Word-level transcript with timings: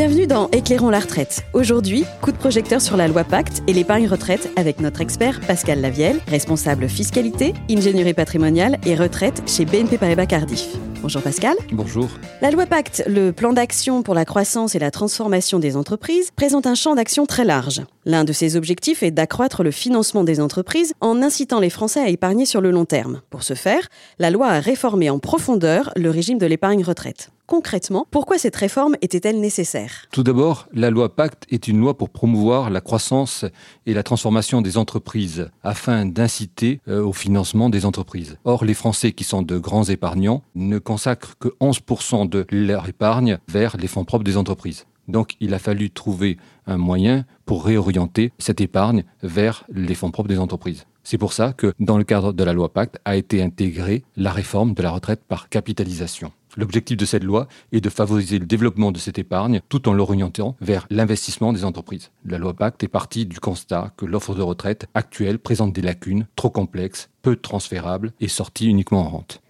Bienvenue 0.00 0.26
dans 0.26 0.48
Éclairons 0.52 0.88
la 0.88 1.00
retraite. 1.00 1.44
Aujourd'hui, 1.52 2.06
coup 2.22 2.32
de 2.32 2.38
projecteur 2.38 2.80
sur 2.80 2.96
la 2.96 3.06
loi 3.06 3.22
Pacte 3.22 3.62
et 3.66 3.74
l'épargne 3.74 4.08
retraite 4.08 4.50
avec 4.56 4.80
notre 4.80 5.02
expert 5.02 5.42
Pascal 5.42 5.82
Lavielle, 5.82 6.20
responsable 6.26 6.88
fiscalité, 6.88 7.52
ingénierie 7.68 8.14
patrimoniale 8.14 8.78
et 8.86 8.94
retraite 8.94 9.42
chez 9.46 9.66
BNP 9.66 9.98
Paribas 9.98 10.24
Cardiff. 10.24 10.68
Bonjour 11.02 11.20
Pascal. 11.20 11.54
Bonjour. 11.70 12.08
La 12.40 12.50
loi 12.50 12.64
Pacte, 12.64 13.02
le 13.06 13.30
plan 13.30 13.52
d'action 13.52 14.02
pour 14.02 14.14
la 14.14 14.24
croissance 14.24 14.74
et 14.74 14.78
la 14.78 14.90
transformation 14.90 15.58
des 15.58 15.76
entreprises, 15.76 16.30
présente 16.34 16.66
un 16.66 16.74
champ 16.74 16.94
d'action 16.94 17.26
très 17.26 17.44
large. 17.44 17.82
L'un 18.06 18.24
de 18.24 18.32
ses 18.32 18.56
objectifs 18.56 19.02
est 19.02 19.10
d'accroître 19.10 19.62
le 19.62 19.70
financement 19.70 20.24
des 20.24 20.40
entreprises 20.40 20.94
en 21.02 21.20
incitant 21.20 21.60
les 21.60 21.68
Français 21.68 22.00
à 22.00 22.08
épargner 22.08 22.46
sur 22.46 22.62
le 22.62 22.70
long 22.70 22.86
terme. 22.86 23.20
Pour 23.28 23.42
ce 23.42 23.52
faire, 23.52 23.86
la 24.18 24.30
loi 24.30 24.48
a 24.48 24.60
réformé 24.60 25.10
en 25.10 25.18
profondeur 25.18 25.92
le 25.94 26.08
régime 26.08 26.38
de 26.38 26.46
l'épargne 26.46 26.84
retraite 26.84 27.30
concrètement, 27.50 28.06
pourquoi 28.12 28.38
cette 28.38 28.54
réforme 28.54 28.94
était-elle 29.02 29.40
nécessaire? 29.40 30.06
Tout 30.12 30.22
d'abord, 30.22 30.68
la 30.72 30.88
loi 30.88 31.16
Pacte 31.16 31.46
est 31.50 31.66
une 31.66 31.80
loi 31.80 31.98
pour 31.98 32.08
promouvoir 32.08 32.70
la 32.70 32.80
croissance 32.80 33.44
et 33.86 33.92
la 33.92 34.04
transformation 34.04 34.62
des 34.62 34.78
entreprises 34.78 35.50
afin 35.64 36.06
d'inciter 36.06 36.80
euh, 36.86 37.02
au 37.02 37.12
financement 37.12 37.68
des 37.68 37.86
entreprises. 37.86 38.38
Or, 38.44 38.64
les 38.64 38.72
Français 38.72 39.10
qui 39.10 39.24
sont 39.24 39.42
de 39.42 39.58
grands 39.58 39.82
épargnants 39.82 40.44
ne 40.54 40.78
consacrent 40.78 41.36
que 41.40 41.48
11% 41.60 42.28
de 42.28 42.46
leur 42.52 42.88
épargne 42.88 43.38
vers 43.48 43.76
les 43.76 43.88
fonds 43.88 44.04
propres 44.04 44.22
des 44.22 44.36
entreprises. 44.36 44.86
Donc 45.08 45.34
il 45.40 45.52
a 45.52 45.58
fallu 45.58 45.90
trouver 45.90 46.36
un 46.68 46.76
moyen 46.76 47.24
pour 47.46 47.64
réorienter 47.64 48.32
cette 48.38 48.60
épargne 48.60 49.02
vers 49.24 49.64
les 49.74 49.96
fonds 49.96 50.12
propres 50.12 50.28
des 50.28 50.38
entreprises. 50.38 50.84
C'est 51.02 51.18
pour 51.18 51.32
ça 51.32 51.52
que 51.52 51.72
dans 51.80 51.98
le 51.98 52.04
cadre 52.04 52.32
de 52.32 52.44
la 52.44 52.52
loi 52.52 52.72
Pacte 52.72 53.00
a 53.04 53.16
été 53.16 53.42
intégrée 53.42 54.04
la 54.16 54.30
réforme 54.30 54.74
de 54.74 54.82
la 54.82 54.92
retraite 54.92 55.22
par 55.26 55.48
capitalisation. 55.48 56.30
L'objectif 56.56 56.96
de 56.96 57.04
cette 57.04 57.24
loi 57.24 57.46
est 57.72 57.80
de 57.80 57.88
favoriser 57.88 58.38
le 58.38 58.46
développement 58.46 58.92
de 58.92 58.98
cette 58.98 59.18
épargne 59.18 59.60
tout 59.68 59.88
en 59.88 59.92
l'orientant 59.92 60.56
vers 60.60 60.86
l'investissement 60.90 61.52
des 61.52 61.64
entreprises. 61.64 62.10
La 62.24 62.38
loi 62.38 62.54
Pacte 62.54 62.82
est 62.82 62.88
partie 62.88 63.26
du 63.26 63.38
constat 63.40 63.92
que 63.96 64.06
l'offre 64.06 64.34
de 64.34 64.42
retraite 64.42 64.86
actuelle 64.94 65.38
présente 65.38 65.72
des 65.72 65.82
lacunes 65.82 66.26
trop 66.36 66.50
complexes, 66.50 67.08
peu 67.22 67.36
transférables 67.36 68.12
et 68.20 68.28
sorties 68.28 68.66
uniquement 68.66 69.00
en 69.00 69.08
rente. 69.08 69.42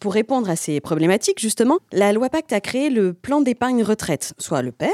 Pour 0.00 0.12
répondre 0.12 0.50
à 0.50 0.56
ces 0.56 0.80
problématiques, 0.80 1.40
justement, 1.40 1.78
la 1.90 2.12
loi 2.12 2.28
Pacte 2.28 2.52
a 2.52 2.60
créé 2.60 2.90
le 2.90 3.14
plan 3.14 3.40
d'épargne 3.40 3.82
retraite, 3.82 4.34
soit 4.38 4.60
le 4.60 4.70
PER. 4.70 4.90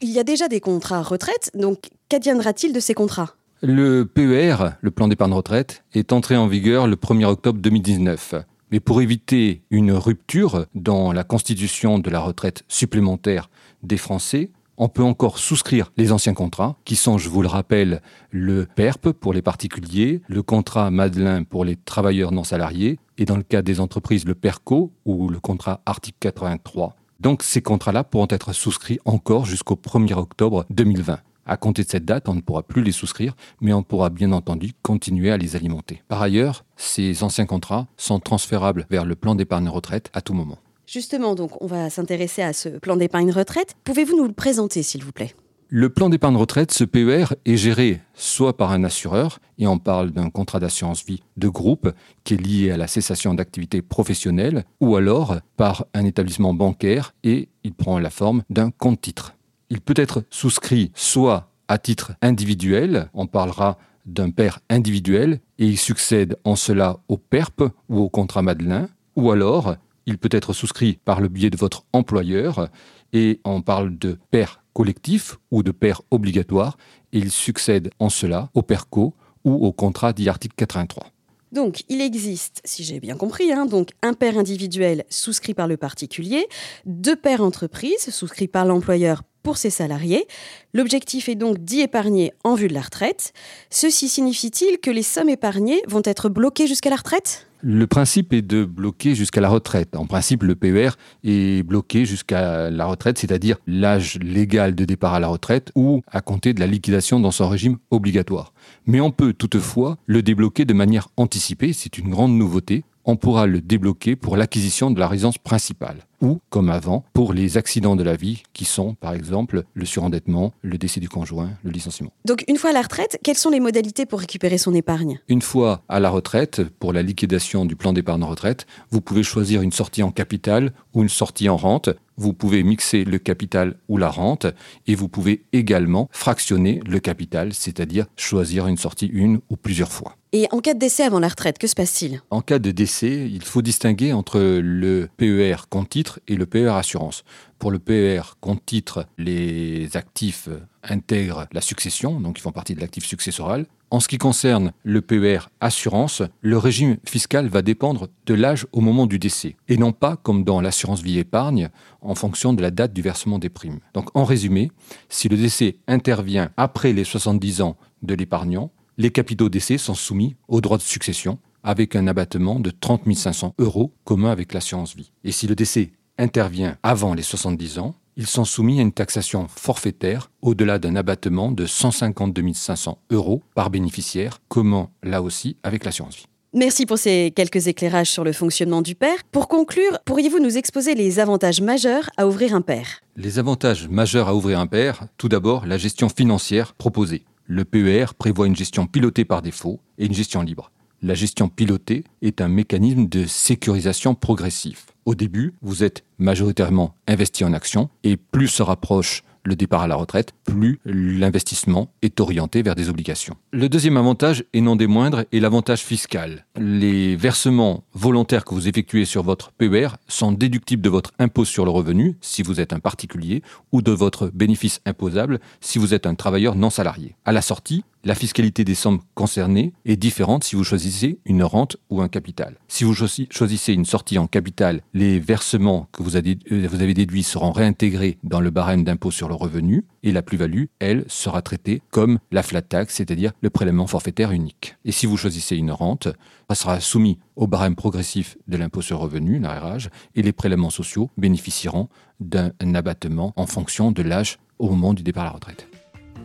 Il 0.00 0.10
y 0.10 0.20
a 0.20 0.24
déjà 0.24 0.46
des 0.46 0.60
contrats 0.60 1.02
retraite, 1.02 1.50
donc 1.54 1.90
qu'adviendra-t-il 2.08 2.72
de 2.72 2.80
ces 2.80 2.94
contrats? 2.94 3.34
Le 3.62 4.04
PER, 4.04 4.74
le 4.80 4.90
plan 4.90 5.08
d'épargne 5.08 5.32
retraite, 5.32 5.84
est 5.94 6.12
entré 6.12 6.36
en 6.36 6.48
vigueur 6.48 6.86
le 6.86 6.96
1er 6.96 7.26
octobre 7.26 7.60
2019. 7.60 8.34
Mais 8.72 8.80
pour 8.80 9.02
éviter 9.02 9.62
une 9.70 9.92
rupture 9.92 10.64
dans 10.74 11.12
la 11.12 11.24
constitution 11.24 11.98
de 11.98 12.08
la 12.08 12.20
retraite 12.20 12.64
supplémentaire 12.68 13.50
des 13.82 13.98
Français, 13.98 14.50
on 14.78 14.88
peut 14.88 15.02
encore 15.02 15.38
souscrire 15.38 15.92
les 15.98 16.10
anciens 16.10 16.32
contrats, 16.32 16.76
qui 16.86 16.96
sont, 16.96 17.18
je 17.18 17.28
vous 17.28 17.42
le 17.42 17.48
rappelle, 17.48 18.00
le 18.30 18.66
PERP 18.74 19.10
pour 19.12 19.34
les 19.34 19.42
particuliers, 19.42 20.22
le 20.26 20.42
contrat 20.42 20.90
Madelin 20.90 21.44
pour 21.44 21.66
les 21.66 21.76
travailleurs 21.76 22.32
non 22.32 22.44
salariés, 22.44 22.98
et 23.18 23.26
dans 23.26 23.36
le 23.36 23.42
cas 23.42 23.60
des 23.60 23.78
entreprises, 23.78 24.24
le 24.24 24.34
PERCO 24.34 24.90
ou 25.04 25.28
le 25.28 25.38
contrat 25.38 25.82
article 25.84 26.16
83. 26.20 26.96
Donc 27.20 27.42
ces 27.42 27.60
contrats-là 27.60 28.04
pourront 28.04 28.26
être 28.30 28.54
souscrits 28.54 28.98
encore 29.04 29.44
jusqu'au 29.44 29.74
1er 29.76 30.14
octobre 30.14 30.64
2020. 30.70 31.18
À 31.44 31.56
compter 31.56 31.82
de 31.82 31.88
cette 31.88 32.04
date, 32.04 32.28
on 32.28 32.34
ne 32.34 32.40
pourra 32.40 32.62
plus 32.62 32.82
les 32.82 32.92
souscrire, 32.92 33.34
mais 33.60 33.72
on 33.72 33.82
pourra 33.82 34.10
bien 34.10 34.32
entendu 34.32 34.72
continuer 34.82 35.30
à 35.30 35.36
les 35.36 35.56
alimenter. 35.56 36.02
Par 36.08 36.22
ailleurs, 36.22 36.64
ces 36.76 37.22
anciens 37.24 37.46
contrats 37.46 37.88
sont 37.96 38.20
transférables 38.20 38.86
vers 38.90 39.04
le 39.04 39.16
plan 39.16 39.34
d'épargne 39.34 39.68
retraite 39.68 40.10
à 40.12 40.20
tout 40.20 40.34
moment. 40.34 40.58
Justement, 40.86 41.34
donc, 41.34 41.60
on 41.62 41.66
va 41.66 41.90
s'intéresser 41.90 42.42
à 42.42 42.52
ce 42.52 42.68
plan 42.68 42.96
d'épargne 42.96 43.32
retraite. 43.32 43.74
Pouvez-vous 43.84 44.16
nous 44.16 44.26
le 44.26 44.32
présenter, 44.32 44.82
s'il 44.82 45.02
vous 45.02 45.12
plaît? 45.12 45.34
Le 45.74 45.88
plan 45.88 46.10
d'épargne 46.10 46.36
retraite, 46.36 46.70
ce 46.70 46.84
PER, 46.84 47.34
est 47.46 47.56
géré 47.56 48.02
soit 48.12 48.58
par 48.58 48.72
un 48.72 48.84
assureur, 48.84 49.38
et 49.56 49.66
on 49.66 49.78
parle 49.78 50.10
d'un 50.10 50.28
contrat 50.28 50.60
d'assurance 50.60 51.02
vie 51.02 51.22
de 51.38 51.48
groupe 51.48 51.90
qui 52.24 52.34
est 52.34 52.36
lié 52.36 52.70
à 52.72 52.76
la 52.76 52.86
cessation 52.86 53.32
d'activité 53.32 53.80
professionnelle, 53.80 54.64
ou 54.80 54.96
alors 54.96 55.36
par 55.56 55.86
un 55.94 56.04
établissement 56.04 56.52
bancaire 56.52 57.14
et 57.24 57.48
il 57.64 57.72
prend 57.72 57.98
la 57.98 58.10
forme 58.10 58.42
d'un 58.50 58.70
compte 58.70 59.00
titre. 59.00 59.34
Il 59.72 59.80
peut 59.80 59.94
être 59.96 60.22
souscrit 60.28 60.92
soit 60.94 61.48
à 61.66 61.78
titre 61.78 62.12
individuel, 62.20 63.08
on 63.14 63.26
parlera 63.26 63.78
d'un 64.04 64.28
père 64.28 64.60
individuel, 64.68 65.40
et 65.58 65.64
il 65.64 65.78
succède 65.78 66.36
en 66.44 66.56
cela 66.56 66.98
au 67.08 67.16
PERP 67.16 67.62
ou 67.88 68.00
au 68.00 68.10
contrat 68.10 68.42
Madelin, 68.42 68.90
ou 69.16 69.30
alors 69.30 69.76
il 70.04 70.18
peut 70.18 70.28
être 70.30 70.52
souscrit 70.52 70.98
par 71.06 71.22
le 71.22 71.28
biais 71.28 71.48
de 71.48 71.56
votre 71.56 71.86
employeur, 71.94 72.68
et 73.14 73.40
on 73.46 73.62
parle 73.62 73.96
de 73.96 74.18
père 74.30 74.62
collectif 74.74 75.38
ou 75.50 75.62
de 75.62 75.70
père 75.70 76.02
obligatoire, 76.10 76.76
et 77.14 77.18
il 77.20 77.30
succède 77.30 77.92
en 77.98 78.10
cela 78.10 78.50
au 78.52 78.60
PERCO 78.60 79.14
ou 79.46 79.66
au 79.66 79.72
contrat 79.72 80.12
dit 80.12 80.28
article 80.28 80.54
83. 80.54 81.06
Donc, 81.50 81.84
il 81.88 82.02
existe, 82.02 82.60
si 82.66 82.84
j'ai 82.84 83.00
bien 83.00 83.16
compris, 83.16 83.52
hein, 83.52 83.64
donc 83.64 83.92
un 84.02 84.12
père 84.12 84.36
individuel 84.36 85.04
souscrit 85.08 85.54
par 85.54 85.66
le 85.66 85.78
particulier, 85.78 86.46
deux 86.84 87.16
pères 87.16 87.42
entreprises 87.42 88.10
souscrits 88.10 88.48
par 88.48 88.66
l'employeur 88.66 89.22
pour 89.42 89.56
ses 89.56 89.70
salariés. 89.70 90.26
L'objectif 90.74 91.28
est 91.28 91.34
donc 91.34 91.58
d'y 91.58 91.80
épargner 91.80 92.32
en 92.44 92.54
vue 92.54 92.68
de 92.68 92.74
la 92.74 92.82
retraite. 92.82 93.32
Ceci 93.70 94.08
signifie-t-il 94.08 94.78
que 94.78 94.90
les 94.90 95.02
sommes 95.02 95.28
épargnées 95.28 95.82
vont 95.86 96.02
être 96.04 96.28
bloquées 96.28 96.66
jusqu'à 96.66 96.90
la 96.90 96.96
retraite? 96.96 97.46
Le 97.64 97.86
principe 97.86 98.32
est 98.32 98.42
de 98.42 98.64
bloquer 98.64 99.14
jusqu'à 99.14 99.40
la 99.40 99.48
retraite. 99.48 99.94
En 99.94 100.06
principe, 100.06 100.42
le 100.42 100.56
PER 100.56 100.90
est 101.22 101.62
bloqué 101.62 102.04
jusqu'à 102.04 102.70
la 102.70 102.86
retraite, 102.86 103.18
c'est-à-dire 103.18 103.58
l'âge 103.68 104.18
légal 104.20 104.74
de 104.74 104.84
départ 104.84 105.14
à 105.14 105.20
la 105.20 105.28
retraite 105.28 105.70
ou 105.76 106.02
à 106.08 106.22
compter 106.22 106.54
de 106.54 106.60
la 106.60 106.66
liquidation 106.66 107.20
dans 107.20 107.30
son 107.30 107.48
régime 107.48 107.78
obligatoire. 107.92 108.52
Mais 108.86 109.00
on 109.00 109.12
peut 109.12 109.32
toutefois 109.32 109.96
le 110.06 110.22
débloquer 110.22 110.64
de 110.64 110.74
manière 110.74 111.08
anticipée, 111.16 111.72
c'est 111.72 111.98
une 111.98 112.10
grande 112.10 112.32
nouveauté, 112.32 112.82
on 113.04 113.16
pourra 113.16 113.46
le 113.46 113.60
débloquer 113.60 114.16
pour 114.16 114.36
l'acquisition 114.36 114.90
de 114.90 115.00
la 115.00 115.08
résidence 115.08 115.38
principale 115.38 116.06
ou, 116.20 116.40
comme 116.50 116.70
avant, 116.70 117.04
pour 117.12 117.32
les 117.32 117.56
accidents 117.56 117.96
de 117.96 118.04
la 118.04 118.14
vie 118.14 118.44
qui 118.52 118.64
sont, 118.64 118.94
par 118.94 119.12
exemple, 119.12 119.64
le 119.74 119.84
surendettement, 119.84 120.52
le 120.62 120.78
décès 120.78 121.00
du 121.00 121.08
conjoint, 121.08 121.50
le 121.64 121.70
licenciement. 121.70 122.12
Donc, 122.24 122.44
une 122.46 122.56
fois 122.56 122.70
à 122.70 122.72
la 122.72 122.82
retraite, 122.82 123.18
quelles 123.24 123.36
sont 123.36 123.50
les 123.50 123.58
modalités 123.58 124.06
pour 124.06 124.20
récupérer 124.20 124.56
son 124.56 124.72
épargne? 124.72 125.20
Une 125.28 125.42
fois 125.42 125.82
à 125.88 125.98
la 125.98 126.10
retraite, 126.10 126.62
pour 126.78 126.92
la 126.92 127.02
liquidation 127.02 127.64
du 127.64 127.74
plan 127.74 127.92
d'épargne 127.92 128.22
retraite, 128.22 128.66
vous 128.90 129.00
pouvez 129.00 129.24
choisir 129.24 129.62
une 129.62 129.72
sortie 129.72 130.04
en 130.04 130.12
capital 130.12 130.72
ou 130.94 131.02
une 131.02 131.08
sortie 131.08 131.48
en 131.48 131.56
rente. 131.56 131.88
Vous 132.16 132.34
pouvez 132.34 132.62
mixer 132.62 133.04
le 133.04 133.18
capital 133.18 133.76
ou 133.88 133.96
la 133.96 134.10
rente 134.10 134.46
et 134.86 134.94
vous 134.94 135.08
pouvez 135.08 135.44
également 135.52 136.08
fractionner 136.12 136.80
le 136.86 137.00
capital, 137.00 137.52
c'est-à-dire 137.52 138.06
choisir 138.16 138.68
une 138.68 138.76
sortie 138.76 139.06
une 139.06 139.40
ou 139.50 139.56
plusieurs 139.56 139.90
fois. 139.90 140.16
Et 140.34 140.48
en 140.50 140.60
cas 140.60 140.72
de 140.72 140.78
décès 140.78 141.02
avant 141.02 141.20
la 141.20 141.28
retraite, 141.28 141.58
que 141.58 141.66
se 141.66 141.74
passe-t-il? 141.74 142.22
En 142.30 142.40
cas 142.40 142.58
de 142.58 142.70
décès, 142.70 143.28
il 143.30 143.42
faut 143.42 143.60
distinguer 143.60 144.14
entre 144.14 144.40
le 144.40 145.10
PER 145.18 145.56
compte 145.68 145.90
titre 145.90 146.20
et 146.26 146.36
le 146.36 146.46
PER 146.46 146.70
assurance. 146.70 147.22
Pour 147.58 147.70
le 147.70 147.78
PER 147.78 148.22
compte 148.40 148.64
titre, 148.64 149.04
les 149.18 149.94
actifs 149.94 150.48
intègrent 150.84 151.46
la 151.52 151.60
succession, 151.60 152.18
donc 152.18 152.38
ils 152.38 152.40
font 152.40 152.50
partie 152.50 152.74
de 152.74 152.80
l'actif 152.80 153.04
successoral. 153.04 153.66
En 153.90 154.00
ce 154.00 154.08
qui 154.08 154.16
concerne 154.16 154.72
le 154.84 155.02
PER 155.02 155.50
assurance, 155.60 156.22
le 156.40 156.56
régime 156.56 156.96
fiscal 157.06 157.48
va 157.48 157.60
dépendre 157.60 158.08
de 158.24 158.32
l'âge 158.32 158.66
au 158.72 158.80
moment 158.80 159.06
du 159.06 159.18
décès, 159.18 159.56
et 159.68 159.76
non 159.76 159.92
pas 159.92 160.16
comme 160.16 160.44
dans 160.44 160.62
l'assurance 160.62 161.02
vie 161.02 161.18
épargne, 161.18 161.68
en 162.00 162.14
fonction 162.14 162.54
de 162.54 162.62
la 162.62 162.70
date 162.70 162.94
du 162.94 163.02
versement 163.02 163.38
des 163.38 163.50
primes. 163.50 163.80
Donc 163.92 164.08
en 164.16 164.24
résumé, 164.24 164.72
si 165.10 165.28
le 165.28 165.36
décès 165.36 165.76
intervient 165.88 166.48
après 166.56 166.94
les 166.94 167.04
70 167.04 167.60
ans 167.60 167.76
de 168.00 168.14
l'épargnant, 168.14 168.70
les 168.98 169.10
capitaux 169.10 169.48
décès 169.48 169.78
sont 169.78 169.94
soumis 169.94 170.36
au 170.48 170.60
droit 170.60 170.78
de 170.78 170.82
succession 170.82 171.38
avec 171.62 171.96
un 171.96 172.06
abattement 172.06 172.60
de 172.60 172.70
30 172.70 173.14
500 173.14 173.54
euros 173.58 173.92
commun 174.04 174.30
avec 174.30 174.52
l'assurance 174.52 174.96
vie. 174.96 175.12
Et 175.24 175.32
si 175.32 175.46
le 175.46 175.54
décès 175.54 175.92
intervient 176.18 176.76
avant 176.82 177.14
les 177.14 177.22
70 177.22 177.78
ans, 177.78 177.94
ils 178.16 178.26
sont 178.26 178.44
soumis 178.44 178.78
à 178.78 178.82
une 178.82 178.92
taxation 178.92 179.48
forfaitaire 179.48 180.30
au-delà 180.42 180.78
d'un 180.78 180.96
abattement 180.96 181.50
de 181.50 181.64
152 181.64 182.52
500 182.52 182.98
euros 183.10 183.42
par 183.54 183.70
bénéficiaire, 183.70 184.40
commun 184.48 184.90
là 185.02 185.22
aussi 185.22 185.56
avec 185.62 185.84
l'assurance 185.84 186.16
vie. 186.16 186.26
Merci 186.54 186.84
pour 186.84 186.98
ces 186.98 187.32
quelques 187.34 187.68
éclairages 187.68 188.10
sur 188.10 188.24
le 188.24 188.32
fonctionnement 188.34 188.82
du 188.82 188.94
père. 188.94 189.24
Pour 189.30 189.48
conclure, 189.48 189.98
pourriez-vous 190.04 190.38
nous 190.38 190.58
exposer 190.58 190.94
les 190.94 191.18
avantages 191.18 191.62
majeurs 191.62 192.10
à 192.18 192.26
ouvrir 192.26 192.54
un 192.54 192.60
père? 192.60 193.00
Les 193.16 193.38
avantages 193.38 193.88
majeurs 193.88 194.28
à 194.28 194.34
ouvrir 194.34 194.60
un 194.60 194.66
père, 194.66 195.06
tout 195.16 195.30
d'abord 195.30 195.64
la 195.64 195.78
gestion 195.78 196.10
financière 196.10 196.74
proposée. 196.74 197.24
Le 197.44 197.64
PER 197.64 198.14
prévoit 198.16 198.46
une 198.46 198.56
gestion 198.56 198.86
pilotée 198.86 199.24
par 199.24 199.42
défaut 199.42 199.80
et 199.98 200.06
une 200.06 200.14
gestion 200.14 200.42
libre. 200.42 200.70
La 201.02 201.14
gestion 201.14 201.48
pilotée 201.48 202.04
est 202.22 202.40
un 202.40 202.48
mécanisme 202.48 203.08
de 203.08 203.26
sécurisation 203.26 204.14
progressif. 204.14 204.86
Au 205.04 205.16
début, 205.16 205.54
vous 205.60 205.82
êtes 205.82 206.04
majoritairement 206.18 206.94
investi 207.08 207.44
en 207.44 207.52
actions 207.52 207.90
et 208.04 208.16
plus 208.16 208.46
se 208.46 208.62
rapproche 208.62 209.24
le 209.44 209.56
départ 209.56 209.82
à 209.82 209.86
la 209.86 209.96
retraite, 209.96 210.32
plus 210.44 210.78
l'investissement 210.84 211.92
est 212.02 212.20
orienté 212.20 212.62
vers 212.62 212.74
des 212.74 212.88
obligations. 212.88 213.36
Le 213.52 213.68
deuxième 213.68 213.96
avantage, 213.96 214.44
et 214.52 214.60
non 214.60 214.76
des 214.76 214.86
moindres, 214.86 215.24
est 215.32 215.40
l'avantage 215.40 215.80
fiscal. 215.80 216.46
Les 216.56 217.16
versements 217.16 217.84
volontaires 217.94 218.44
que 218.44 218.54
vous 218.54 218.68
effectuez 218.68 219.04
sur 219.04 219.22
votre 219.22 219.52
PER 219.52 219.88
sont 220.08 220.32
déductibles 220.32 220.82
de 220.82 220.90
votre 220.90 221.12
impôt 221.18 221.44
sur 221.44 221.64
le 221.64 221.70
revenu 221.70 222.16
si 222.20 222.42
vous 222.42 222.60
êtes 222.60 222.72
un 222.72 222.80
particulier 222.80 223.42
ou 223.72 223.82
de 223.82 223.92
votre 223.92 224.28
bénéfice 224.28 224.80
imposable 224.86 225.40
si 225.60 225.78
vous 225.78 225.94
êtes 225.94 226.06
un 226.06 226.14
travailleur 226.14 226.54
non 226.54 226.70
salarié. 226.70 227.16
À 227.24 227.32
la 227.32 227.42
sortie, 227.42 227.84
la 228.04 228.14
fiscalité 228.14 228.64
des 228.64 228.74
sommes 228.74 229.00
concernées 229.14 229.72
est 229.84 229.96
différente 229.96 230.44
si 230.44 230.56
vous 230.56 230.64
choisissez 230.64 231.18
une 231.24 231.44
rente 231.44 231.76
ou 231.88 232.02
un 232.02 232.08
capital. 232.08 232.56
Si 232.68 232.84
vous 232.84 232.94
choisissez 232.94 233.72
une 233.72 233.84
sortie 233.84 234.18
en 234.18 234.26
capital, 234.26 234.82
les 234.92 235.20
versements 235.20 235.88
que 235.92 236.02
vous 236.02 236.16
avez 236.16 236.94
déduits 236.94 237.22
seront 237.22 237.52
réintégrés 237.52 238.18
dans 238.24 238.40
le 238.40 238.50
barème 238.50 238.84
d'impôt 238.84 239.10
sur 239.10 239.28
le 239.28 239.34
revenu 239.34 239.84
et 240.02 240.12
la 240.12 240.22
plus-value, 240.22 240.64
elle, 240.80 241.04
sera 241.08 241.42
traitée 241.42 241.80
comme 241.90 242.18
la 242.32 242.42
flat 242.42 242.62
tax, 242.62 242.94
c'est-à-dire 242.94 243.32
le 243.40 243.50
prélèvement 243.50 243.86
forfaitaire 243.86 244.32
unique. 244.32 244.76
Et 244.84 244.92
si 244.92 245.06
vous 245.06 245.16
choisissez 245.16 245.56
une 245.56 245.70
rente, 245.70 246.08
ça 246.48 246.54
sera 246.54 246.80
soumis 246.80 247.18
au 247.36 247.46
barème 247.46 247.76
progressif 247.76 248.36
de 248.48 248.56
l'impôt 248.56 248.82
sur 248.82 248.98
le 248.98 249.04
revenu, 249.04 249.38
l'ARH, 249.38 249.88
et 250.14 250.22
les 250.22 250.32
prélèvements 250.32 250.70
sociaux 250.70 251.08
bénéficieront 251.16 251.88
d'un 252.20 252.52
abattement 252.74 253.32
en 253.36 253.46
fonction 253.46 253.92
de 253.92 254.02
l'âge 254.02 254.38
au 254.58 254.68
moment 254.68 254.92
du 254.92 255.02
départ 255.02 255.24
à 255.24 255.26
la 255.26 255.32
retraite. 255.32 255.71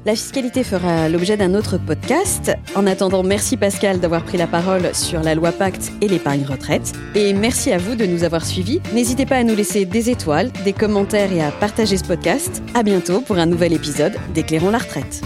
La 0.07 0.15
fiscalité 0.15 0.63
fera 0.63 1.09
l'objet 1.09 1.35
d'un 1.35 1.53
autre 1.53 1.77
podcast. 1.77 2.53
En 2.75 2.87
attendant, 2.87 3.23
merci 3.23 3.57
Pascal 3.57 3.99
d'avoir 3.99 4.23
pris 4.23 4.37
la 4.37 4.47
parole 4.47 4.95
sur 4.95 5.21
la 5.21 5.35
loi 5.35 5.51
Pacte 5.51 5.91
et 5.99 6.07
l'épargne 6.07 6.45
retraite. 6.45 6.93
Et 7.13 7.33
merci 7.33 7.73
à 7.73 7.77
vous 7.77 7.95
de 7.95 8.05
nous 8.05 8.23
avoir 8.23 8.45
suivis. 8.45 8.79
N'hésitez 8.93 9.25
pas 9.25 9.35
à 9.35 9.43
nous 9.43 9.53
laisser 9.53 9.83
des 9.83 10.09
étoiles, 10.09 10.49
des 10.63 10.71
commentaires 10.71 11.33
et 11.33 11.41
à 11.41 11.51
partager 11.51 11.97
ce 11.97 12.05
podcast. 12.05 12.63
À 12.73 12.83
bientôt 12.83 13.19
pour 13.19 13.37
un 13.37 13.47
nouvel 13.47 13.73
épisode 13.73 14.15
d'Éclairons 14.33 14.69
la 14.69 14.77
retraite. 14.77 15.23